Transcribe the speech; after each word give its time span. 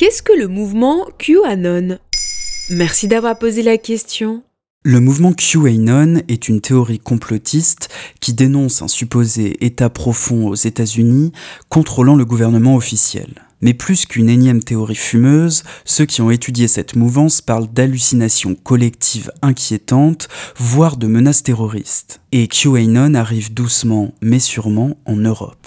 Qu'est-ce 0.00 0.22
que 0.22 0.32
le 0.32 0.48
mouvement 0.48 1.06
QAnon? 1.18 1.98
Merci 2.70 3.06
d'avoir 3.06 3.38
posé 3.38 3.62
la 3.62 3.76
question. 3.76 4.42
Le 4.82 4.98
mouvement 4.98 5.34
QAnon 5.34 6.22
est 6.26 6.48
une 6.48 6.62
théorie 6.62 6.98
complotiste 6.98 7.90
qui 8.18 8.32
dénonce 8.32 8.80
un 8.80 8.88
supposé 8.88 9.62
État 9.62 9.90
profond 9.90 10.48
aux 10.48 10.54
États-Unis 10.54 11.32
contrôlant 11.68 12.16
le 12.16 12.24
gouvernement 12.24 12.76
officiel. 12.76 13.28
Mais 13.60 13.74
plus 13.74 14.06
qu'une 14.06 14.30
énième 14.30 14.62
théorie 14.62 14.94
fumeuse, 14.94 15.64
ceux 15.84 16.06
qui 16.06 16.22
ont 16.22 16.30
étudié 16.30 16.66
cette 16.66 16.96
mouvance 16.96 17.42
parlent 17.42 17.68
d'hallucinations 17.70 18.54
collectives 18.54 19.30
inquiétantes, 19.42 20.28
voire 20.56 20.96
de 20.96 21.08
menaces 21.08 21.42
terroristes. 21.42 22.22
Et 22.32 22.48
QAnon 22.48 23.12
arrive 23.12 23.52
doucement 23.52 24.14
mais 24.22 24.38
sûrement 24.38 24.96
en 25.04 25.16
Europe. 25.16 25.66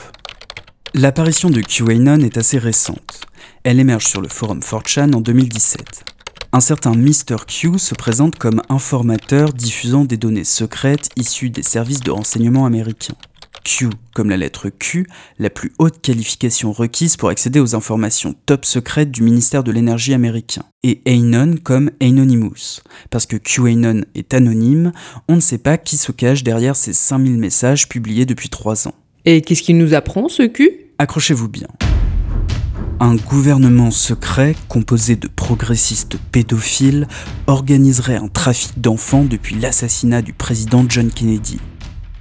L'apparition 0.95 1.49
de 1.49 1.59
QAnon 1.59 2.19
est 2.19 2.37
assez 2.37 2.59
récente. 2.59 3.21
Elle 3.63 3.79
émerge 3.79 4.05
sur 4.05 4.21
le 4.21 4.27
forum 4.27 4.59
4chan 4.59 5.15
en 5.15 5.21
2017. 5.21 6.03
Un 6.51 6.59
certain 6.59 6.91
Mr. 6.91 7.47
Q 7.47 7.79
se 7.79 7.95
présente 7.95 8.37
comme 8.37 8.61
informateur 8.69 9.53
diffusant 9.53 10.05
des 10.05 10.17
données 10.17 10.43
secrètes 10.43 11.09
issues 11.15 11.49
des 11.49 11.63
services 11.63 12.01
de 12.01 12.11
renseignement 12.11 12.67
américains. 12.67 13.15
Q 13.63 13.89
comme 14.13 14.29
la 14.29 14.37
lettre 14.37 14.69
Q, 14.69 15.07
la 15.39 15.49
plus 15.49 15.73
haute 15.79 15.99
qualification 15.99 16.71
requise 16.71 17.17
pour 17.17 17.29
accéder 17.29 17.59
aux 17.59 17.73
informations 17.73 18.35
top 18.45 18.63
secrètes 18.63 19.09
du 19.09 19.23
ministère 19.23 19.63
de 19.63 19.71
l'énergie 19.71 20.13
américain. 20.13 20.61
Et 20.83 21.01
Anon 21.07 21.55
comme 21.63 21.89
Anonymous. 22.01 22.81
Parce 23.09 23.25
que 23.25 23.37
QAnon 23.37 24.03
est 24.13 24.35
anonyme, 24.35 24.91
on 25.27 25.37
ne 25.37 25.41
sait 25.41 25.57
pas 25.57 25.79
qui 25.79 25.97
se 25.97 26.11
cache 26.11 26.43
derrière 26.43 26.75
ces 26.75 26.93
5000 26.93 27.39
messages 27.39 27.89
publiés 27.89 28.27
depuis 28.27 28.49
3 28.49 28.87
ans. 28.89 28.95
Et 29.25 29.41
qu'est-ce 29.41 29.63
qu'il 29.63 29.79
nous 29.79 29.95
apprend, 29.95 30.29
ce 30.29 30.43
Q? 30.43 30.82
Accrochez-vous 30.99 31.49
bien. 31.49 31.67
Un 32.99 33.15
gouvernement 33.15 33.89
secret 33.89 34.55
composé 34.67 35.15
de 35.15 35.27
progressistes 35.27 36.17
pédophiles 36.31 37.07
organiserait 37.47 38.15
un 38.15 38.27
trafic 38.27 38.79
d'enfants 38.79 39.23
depuis 39.23 39.55
l'assassinat 39.55 40.21
du 40.21 40.33
président 40.33 40.85
John 40.87 41.09
Kennedy. 41.09 41.59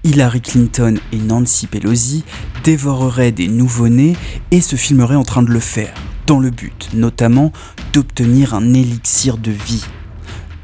Hillary 0.05 0.41
Clinton 0.41 0.95
et 1.13 1.19
Nancy 1.19 1.67
Pelosi 1.67 2.25
dévoreraient 2.65 3.31
des 3.31 3.47
nouveau-nés 3.47 4.17
et 4.51 4.63
se 4.63 4.77
filmeraient 4.77 5.17
en 5.17 5.25
train 5.25 5.43
de 5.43 5.53
le 5.53 5.61
faire, 5.61 5.95
dans 6.27 6.41
le 6.41 6.51
but 6.51 6.89
notamment 6.95 7.53
d'obtenir 7.93 8.55
un 8.55 8.73
élixir 8.73 9.37
de 9.37 9.53
vie. 9.53 9.85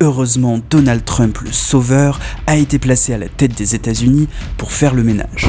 Heureusement, 0.00 0.60
Donald 0.70 1.04
Trump, 1.04 1.38
le 1.42 1.52
sauveur, 1.52 2.18
a 2.46 2.56
été 2.56 2.78
placé 2.78 3.12
à 3.12 3.18
la 3.18 3.28
tête 3.28 3.54
des 3.54 3.74
États-Unis 3.74 4.28
pour 4.56 4.72
faire 4.72 4.94
le 4.94 5.04
ménage. 5.04 5.48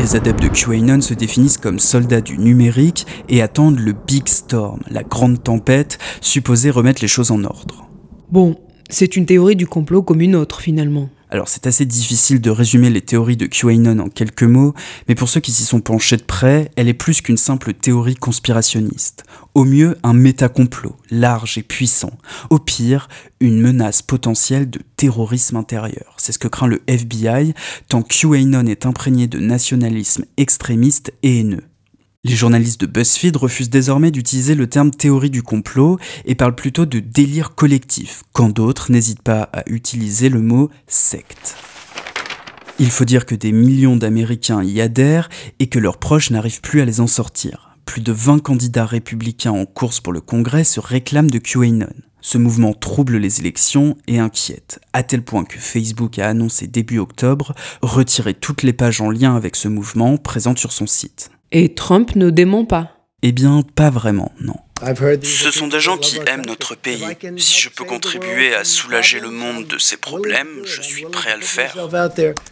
Les 0.00 0.16
adeptes 0.16 0.42
de 0.42 0.48
QAnon 0.48 1.02
se 1.02 1.12
définissent 1.12 1.58
comme 1.58 1.78
soldats 1.78 2.22
du 2.22 2.38
numérique 2.38 3.06
et 3.28 3.42
attendent 3.42 3.78
le 3.78 3.92
Big 3.92 4.28
Storm, 4.28 4.80
la 4.88 5.02
grande 5.02 5.42
tempête, 5.42 5.98
supposée 6.22 6.70
remettre 6.70 7.02
les 7.02 7.08
choses 7.08 7.30
en 7.30 7.44
ordre. 7.44 7.86
Bon, 8.30 8.56
c'est 8.88 9.14
une 9.16 9.26
théorie 9.26 9.56
du 9.56 9.66
complot 9.66 10.02
comme 10.02 10.22
une 10.22 10.36
autre 10.36 10.62
finalement. 10.62 11.10
Alors 11.32 11.48
c'est 11.48 11.68
assez 11.68 11.86
difficile 11.86 12.40
de 12.40 12.50
résumer 12.50 12.90
les 12.90 13.00
théories 13.00 13.36
de 13.36 13.46
QAnon 13.46 14.00
en 14.00 14.08
quelques 14.08 14.42
mots, 14.42 14.74
mais 15.08 15.14
pour 15.14 15.28
ceux 15.28 15.38
qui 15.38 15.52
s'y 15.52 15.64
sont 15.64 15.80
penchés 15.80 16.16
de 16.16 16.24
près, 16.24 16.72
elle 16.74 16.88
est 16.88 16.94
plus 16.94 17.22
qu'une 17.22 17.36
simple 17.36 17.72
théorie 17.72 18.16
conspirationniste. 18.16 19.22
Au 19.54 19.64
mieux, 19.64 19.96
un 20.02 20.12
métacomplot, 20.12 20.96
large 21.10 21.56
et 21.56 21.62
puissant. 21.62 22.12
Au 22.50 22.58
pire, 22.58 23.08
une 23.38 23.60
menace 23.60 24.02
potentielle 24.02 24.68
de 24.68 24.80
terrorisme 24.96 25.56
intérieur. 25.56 26.14
C'est 26.18 26.32
ce 26.32 26.38
que 26.38 26.48
craint 26.48 26.66
le 26.66 26.82
FBI, 26.88 27.54
tant 27.88 28.02
QAnon 28.02 28.66
est 28.66 28.84
imprégné 28.84 29.28
de 29.28 29.38
nationalisme 29.38 30.24
extrémiste 30.36 31.12
et 31.22 31.38
haineux. 31.38 31.69
Les 32.22 32.36
journalistes 32.36 32.82
de 32.82 32.86
BuzzFeed 32.86 33.36
refusent 33.36 33.70
désormais 33.70 34.10
d'utiliser 34.10 34.54
le 34.54 34.66
terme 34.66 34.90
théorie 34.90 35.30
du 35.30 35.42
complot 35.42 35.98
et 36.26 36.34
parlent 36.34 36.54
plutôt 36.54 36.84
de 36.84 37.00
délire 37.00 37.54
collectif, 37.54 38.24
quand 38.34 38.50
d'autres 38.50 38.92
n'hésitent 38.92 39.22
pas 39.22 39.48
à 39.54 39.62
utiliser 39.70 40.28
le 40.28 40.42
mot 40.42 40.68
secte. 40.86 41.56
Il 42.78 42.90
faut 42.90 43.06
dire 43.06 43.24
que 43.24 43.34
des 43.34 43.52
millions 43.52 43.96
d'Américains 43.96 44.62
y 44.62 44.82
adhèrent 44.82 45.30
et 45.60 45.68
que 45.68 45.78
leurs 45.78 45.96
proches 45.96 46.30
n'arrivent 46.30 46.60
plus 46.60 46.82
à 46.82 46.84
les 46.84 47.00
en 47.00 47.06
sortir. 47.06 47.70
Plus 47.86 48.02
de 48.02 48.12
20 48.12 48.40
candidats 48.40 48.84
républicains 48.84 49.52
en 49.52 49.64
course 49.64 50.00
pour 50.00 50.12
le 50.12 50.20
Congrès 50.20 50.64
se 50.64 50.78
réclament 50.78 51.30
de 51.30 51.38
QAnon. 51.38 51.88
Ce 52.20 52.36
mouvement 52.36 52.74
trouble 52.74 53.16
les 53.16 53.40
élections 53.40 53.96
et 54.06 54.18
inquiète, 54.18 54.78
à 54.92 55.02
tel 55.02 55.22
point 55.22 55.44
que 55.44 55.58
Facebook 55.58 56.18
a 56.18 56.28
annoncé 56.28 56.66
début 56.66 56.98
octobre 56.98 57.54
retirer 57.80 58.34
toutes 58.34 58.62
les 58.62 58.74
pages 58.74 59.00
en 59.00 59.10
lien 59.10 59.36
avec 59.36 59.56
ce 59.56 59.68
mouvement 59.68 60.18
présentes 60.18 60.58
sur 60.58 60.72
son 60.72 60.86
site. 60.86 61.30
Et 61.52 61.74
Trump 61.74 62.14
ne 62.14 62.30
dément 62.30 62.64
pas. 62.64 63.08
Eh 63.22 63.32
bien, 63.32 63.62
pas 63.74 63.90
vraiment, 63.90 64.30
non. 64.40 64.54
Ce 65.22 65.50
sont 65.50 65.68
des 65.68 65.80
gens 65.80 65.98
qui 65.98 66.18
aiment 66.26 66.46
notre 66.46 66.74
pays. 66.74 67.04
Si 67.36 67.60
je 67.60 67.68
peux 67.68 67.84
contribuer 67.84 68.54
à 68.54 68.64
soulager 68.64 69.20
le 69.20 69.30
monde 69.30 69.66
de 69.66 69.78
ses 69.78 69.96
problèmes, 69.96 70.48
je 70.64 70.80
suis 70.82 71.04
prêt 71.04 71.32
à 71.32 71.36
le 71.36 71.42
faire. 71.42 71.76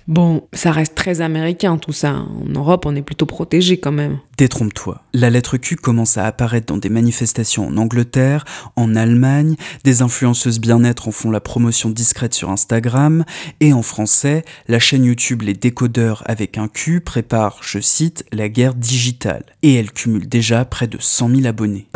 Bon, 0.06 0.46
ça 0.52 0.72
reste 0.72 0.94
très 0.94 1.20
américain 1.20 1.78
tout 1.78 1.92
ça. 1.92 2.10
En 2.10 2.48
Europe, 2.48 2.86
on 2.86 2.96
est 2.96 3.02
plutôt 3.02 3.26
protégé 3.26 3.78
quand 3.78 3.92
même. 3.92 4.18
Détrompe-toi. 4.36 5.02
La 5.14 5.30
lettre 5.30 5.56
Q 5.56 5.76
commence 5.76 6.16
à 6.16 6.24
apparaître 6.24 6.66
dans 6.66 6.76
des 6.76 6.88
manifestations 6.88 7.66
en 7.66 7.76
Angleterre, 7.76 8.44
en 8.76 8.94
Allemagne, 8.94 9.56
des 9.82 10.02
influenceuses 10.02 10.60
bien-être 10.60 11.08
en 11.08 11.12
font 11.12 11.30
la 11.30 11.40
promotion 11.40 11.90
discrète 11.90 12.34
sur 12.34 12.50
Instagram, 12.50 13.24
et 13.60 13.72
en 13.72 13.82
français, 13.82 14.44
la 14.68 14.78
chaîne 14.78 15.04
YouTube 15.04 15.42
Les 15.42 15.54
Décodeurs 15.54 16.22
avec 16.26 16.56
un 16.56 16.68
Q 16.68 17.00
prépare, 17.00 17.58
je 17.62 17.80
cite, 17.80 18.24
la 18.32 18.48
guerre 18.48 18.74
digitale. 18.74 19.44
Et 19.62 19.74
elle 19.74 19.90
cumule 19.90 20.28
déjà 20.28 20.64
près 20.64 20.86
de 20.86 20.98
100 21.00 21.30
000 21.30 21.46
abonnés. 21.46 21.88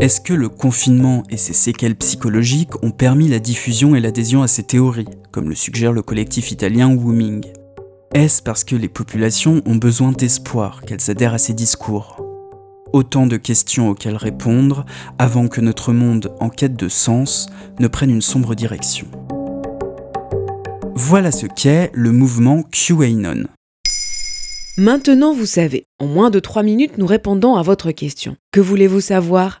Est-ce 0.00 0.20
que 0.20 0.32
le 0.32 0.48
confinement 0.48 1.24
et 1.28 1.36
ses 1.36 1.52
séquelles 1.52 1.96
psychologiques 1.96 2.84
ont 2.84 2.92
permis 2.92 3.26
la 3.26 3.40
diffusion 3.40 3.96
et 3.96 4.00
l'adhésion 4.00 4.42
à 4.42 4.46
ces 4.46 4.62
théories, 4.62 5.08
comme 5.32 5.48
le 5.48 5.56
suggère 5.56 5.92
le 5.92 6.02
collectif 6.02 6.52
italien 6.52 6.94
Wooming 6.94 7.44
Est-ce 8.14 8.40
parce 8.40 8.62
que 8.62 8.76
les 8.76 8.88
populations 8.88 9.60
ont 9.66 9.74
besoin 9.74 10.12
d'espoir 10.12 10.82
qu'elles 10.82 11.10
adhèrent 11.10 11.34
à 11.34 11.38
ces 11.38 11.52
discours? 11.52 12.24
Autant 12.92 13.26
de 13.26 13.36
questions 13.36 13.90
auxquelles 13.90 14.16
répondre 14.16 14.86
avant 15.18 15.48
que 15.48 15.60
notre 15.60 15.92
monde 15.92 16.32
en 16.38 16.48
quête 16.48 16.76
de 16.76 16.88
sens 16.88 17.48
ne 17.80 17.88
prenne 17.88 18.10
une 18.10 18.22
sombre 18.22 18.54
direction. 18.54 19.08
Voilà 20.94 21.32
ce 21.32 21.46
qu'est 21.46 21.90
le 21.92 22.12
mouvement 22.12 22.62
QAnon. 22.62 23.48
Maintenant, 24.76 25.34
vous 25.34 25.46
savez, 25.46 25.86
en 25.98 26.06
moins 26.06 26.30
de 26.30 26.38
3 26.38 26.62
minutes, 26.62 26.98
nous 26.98 27.06
répondons 27.06 27.56
à 27.56 27.62
votre 27.62 27.90
question. 27.90 28.36
Que 28.52 28.60
voulez-vous 28.60 29.00
savoir? 29.00 29.60